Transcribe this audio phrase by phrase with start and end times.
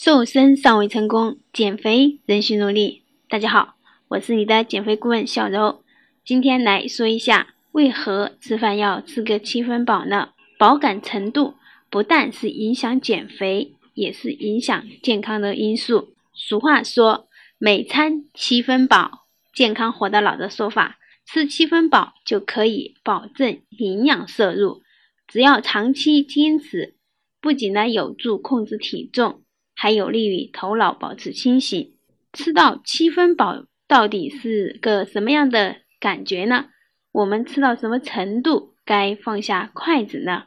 [0.00, 3.02] 瘦身尚未成功，减肥仍需努力。
[3.28, 3.74] 大家好，
[4.06, 5.82] 我是你的减肥顾问小柔。
[6.24, 10.28] 今天来说一下，为何吃饭要吃个七分饱呢？
[10.56, 11.54] 饱感程度
[11.90, 16.10] 不但是影响减肥，也是影响健康的因素。
[16.32, 17.26] 俗话说
[17.58, 24.80] “每餐七分饱，健康活到老”的说法，吃七分饱就可以保证营养摄入。
[25.26, 26.94] 只要长期坚持，
[27.40, 29.42] 不仅呢有助控制体重。
[29.80, 31.94] 还有利于头脑保持清醒。
[32.32, 36.66] 吃到七分饱到底是个什么样的感觉呢？
[37.12, 40.46] 我们吃到什么程度该放下筷子呢？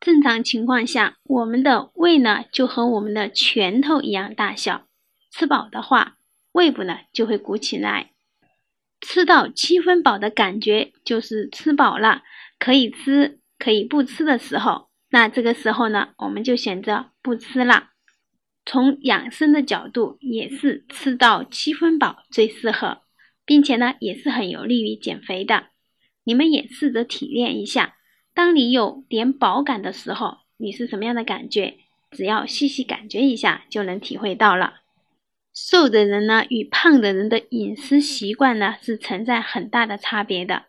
[0.00, 4.88] 正常情况下，我们的胃呢就和我们的拳头一样大小。
[5.30, 6.16] 吃饱的话，
[6.50, 8.10] 胃部呢就会鼓起来。
[9.00, 12.22] 吃到七分饱的感觉就是吃饱了，
[12.58, 14.88] 可以吃可以不吃的时候。
[15.10, 17.90] 那这个时候呢，我们就选择不吃了。
[18.64, 23.02] 从养生的角度，也是吃到七分饱最适合，
[23.44, 25.66] 并且呢，也是很有利于减肥的。
[26.24, 27.96] 你们也试着体验一下，
[28.32, 31.78] 当你有点饱感的时候，你是什么样的感觉？
[32.12, 34.82] 只要细细感觉一下，就能体会到了。
[35.54, 40.64] 瘦的人呢，与胖的人的饮食习惯呢，是存在很大的差别的。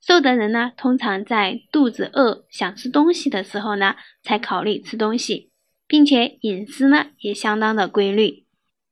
[0.00, 5.49] 瘦的人呢，通常在肚子饿、想吃东西的时候呢，才考虑吃东西。
[5.90, 8.44] 并且饮食呢也相当的规律，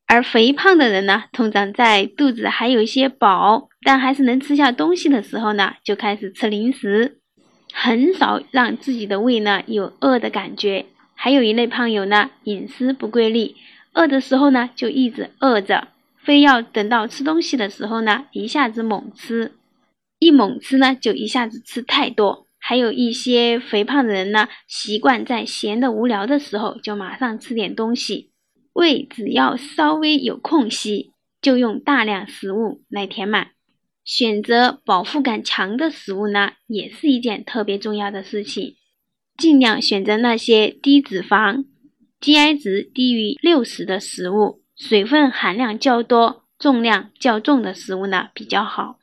[0.09, 7.21] 而肥胖的人呢，通常在肚子还有一些饱，但还是能吃下东西的时候呢，就开始吃零食，
[7.73, 10.87] 很少让自己的胃呢有饿的感觉。
[11.15, 13.55] 还有一类胖友呢，饮食不规律，
[13.93, 19.53] 饿的时候呢就一直饿着，非要等到吃东西的时候呢，一下子猛吃，
[20.19, 22.48] 一猛吃呢就一下子吃太多。
[22.69, 28.31] 还有一些肥胖的人呢，习惯在闲的无聊的时候就马上吃点东西，
[28.75, 33.53] 胃只要稍微有空隙，就用大量食物来填满。
[34.05, 38.75] 选择饱腹感强的食物呢，也是一件特别重要的事情。
[39.39, 41.65] 尽量选择那些低脂肪、
[42.21, 48.99] GI 值低于六十的食物，水分含量较多、重量较重的食物呢比较好。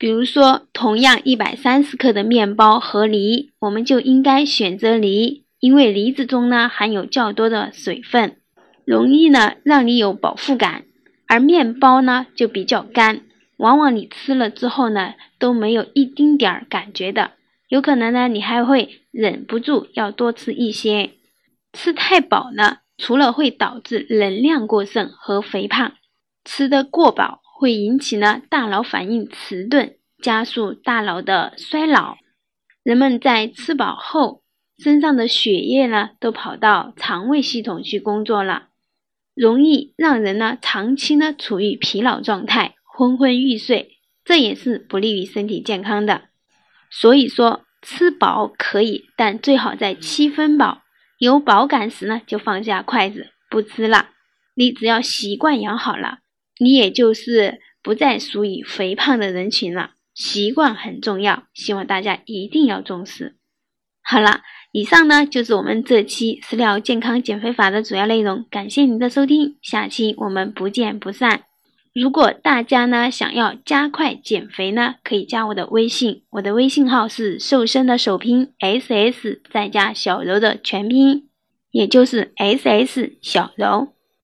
[0.00, 8.38] 比如说，同样一百三十克的面包和梨，我们就应该选择梨，因为梨子中呢含有较多的水分，
[8.86, 10.84] 容易呢让你有饱腹感；
[11.28, 13.20] 而面包呢就比较干，
[13.58, 17.32] 往往你吃了之后呢都没有一丁点儿感觉的，
[17.68, 21.10] 有可能呢你还会忍不住要多吃一些。
[21.74, 25.92] 吃太饱呢，除了会导致能量过剩和肥胖，
[26.42, 27.42] 吃得过饱。
[27.60, 32.16] 会引起呢大脑反应迟钝，加速大脑的衰老。
[32.82, 34.42] 人们在吃饱后，
[34.78, 38.68] 身上的血液呢都跑到肠胃系统去工作了，
[39.34, 46.30] 容易让人呢长期呢处于疲劳状态，昏昏欲睡，这也是不利于身体健康的。
[46.90, 50.80] 所以说，吃饱可以，但最好在七分饱。
[51.18, 54.08] 有饱感时呢，就放下筷子不吃了。
[54.54, 56.20] 你只要习惯养好了。
[56.60, 63.36] 你也就是不再属于肥胖的人群了，习惯很重要，希望大家一定要重视。
[64.02, 71.44] 好了，以上呢就是我们这期食疗健康减肥法的主要内容，感谢您的收听，下期我们不见不散。
[71.94, 81.28] 如果大家呢想要加快减肥呢，可以加我的微信，我的微信号是瘦身的首拼 S S 再加小柔的全拼，
[81.70, 83.94] 也就是 S S 小柔。